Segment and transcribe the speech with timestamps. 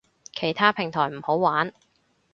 [0.33, 1.71] 其他平台唔好玩